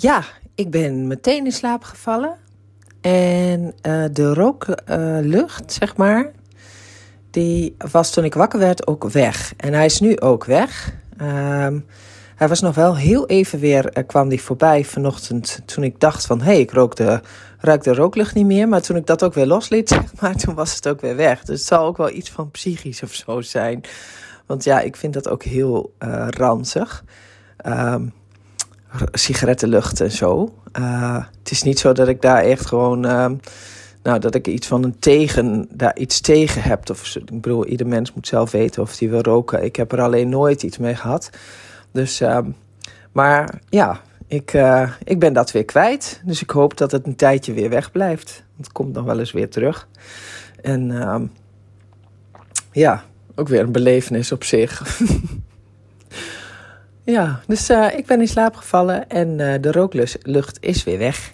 Ja, 0.00 0.24
ik 0.54 0.70
ben 0.70 1.06
meteen 1.06 1.44
in 1.44 1.52
slaap 1.52 1.82
gevallen. 1.82 2.36
En 3.00 3.60
uh, 3.62 4.04
de 4.12 4.34
rooklucht, 4.34 5.60
uh, 5.60 5.68
zeg 5.68 5.96
maar, 5.96 6.30
die 7.30 7.76
was 7.92 8.10
toen 8.10 8.24
ik 8.24 8.34
wakker 8.34 8.58
werd 8.58 8.86
ook 8.86 9.04
weg. 9.10 9.54
En 9.56 9.72
hij 9.72 9.84
is 9.84 10.00
nu 10.00 10.20
ook 10.20 10.44
weg. 10.44 10.92
Um, 11.22 11.86
hij 12.36 12.48
was 12.48 12.60
nog 12.60 12.74
wel 12.74 12.96
heel 12.96 13.26
even 13.26 13.58
weer, 13.58 13.98
uh, 13.98 14.06
kwam 14.06 14.28
die 14.28 14.42
voorbij 14.42 14.84
vanochtend 14.84 15.62
toen 15.64 15.84
ik 15.84 16.00
dacht 16.00 16.26
van... 16.26 16.40
hé, 16.40 16.44
hey, 16.44 16.60
ik 16.60 16.70
rook 16.70 16.96
de, 16.96 17.20
ruik 17.58 17.82
de 17.82 17.94
rooklucht 17.94 18.34
niet 18.34 18.46
meer. 18.46 18.68
Maar 18.68 18.82
toen 18.82 18.96
ik 18.96 19.06
dat 19.06 19.24
ook 19.24 19.34
weer 19.34 19.46
losliet, 19.46 19.88
zeg 19.94 20.20
maar, 20.20 20.34
toen 20.34 20.54
was 20.54 20.74
het 20.74 20.88
ook 20.88 21.00
weer 21.00 21.16
weg. 21.16 21.44
Dus 21.44 21.58
het 21.58 21.68
zal 21.68 21.86
ook 21.86 21.96
wel 21.96 22.10
iets 22.10 22.30
van 22.30 22.50
psychisch 22.50 23.02
of 23.02 23.14
zo 23.14 23.40
zijn. 23.40 23.80
Want 24.46 24.64
ja, 24.64 24.80
ik 24.80 24.96
vind 24.96 25.14
dat 25.14 25.28
ook 25.28 25.42
heel 25.42 25.94
ranzig. 26.28 27.04
Um, 27.66 28.12
sigarettenlucht 29.12 30.00
en 30.00 30.12
zo. 30.12 30.54
Uh, 30.78 31.24
het 31.38 31.50
is 31.50 31.62
niet 31.62 31.78
zo 31.78 31.92
dat 31.92 32.08
ik 32.08 32.22
daar 32.22 32.42
echt 32.42 32.66
gewoon... 32.66 33.06
Uh, 33.06 33.30
nou, 34.02 34.20
dat 34.20 34.34
ik 34.34 34.46
iets 34.46 34.66
van 34.66 34.84
een 34.84 34.98
tegen, 34.98 35.68
daar 35.70 35.96
iets 35.96 36.20
tegen 36.20 36.62
heb. 36.62 36.90
Of, 36.90 37.14
ik 37.14 37.40
bedoel, 37.40 37.66
ieder 37.66 37.86
mens 37.86 38.12
moet 38.12 38.26
zelf 38.26 38.50
weten 38.50 38.82
of 38.82 38.98
hij 38.98 39.08
wil 39.08 39.20
roken. 39.20 39.64
Ik 39.64 39.76
heb 39.76 39.92
er 39.92 40.00
alleen 40.00 40.28
nooit 40.28 40.62
iets 40.62 40.78
mee 40.78 40.94
gehad. 40.94 41.30
Dus, 41.92 42.20
uh, 42.20 42.38
maar 43.12 43.60
ja, 43.68 44.00
ik, 44.26 44.52
uh, 44.52 44.90
ik 45.04 45.18
ben 45.18 45.32
dat 45.32 45.52
weer 45.52 45.64
kwijt. 45.64 46.20
Dus 46.24 46.42
ik 46.42 46.50
hoop 46.50 46.76
dat 46.76 46.90
het 46.90 47.06
een 47.06 47.16
tijdje 47.16 47.52
weer 47.52 47.70
wegblijft. 47.70 48.44
Want 48.54 48.66
het 48.66 48.72
komt 48.72 48.92
nog 48.92 49.04
wel 49.04 49.18
eens 49.18 49.32
weer 49.32 49.50
terug. 49.50 49.88
En 50.60 50.90
uh, 50.90 51.20
ja, 52.72 53.04
ook 53.34 53.48
weer 53.48 53.60
een 53.60 53.72
belevenis 53.72 54.32
op 54.32 54.44
zich. 54.44 54.82
ja, 57.12 57.40
dus 57.46 57.70
uh, 57.70 57.86
ik 57.96 58.06
ben 58.06 58.20
in 58.20 58.28
slaap 58.28 58.56
gevallen 58.56 59.08
en 59.08 59.28
uh, 59.28 59.54
de 59.60 59.72
rooklucht 59.72 60.56
is 60.60 60.84
weer 60.84 60.98
weg. 60.98 61.30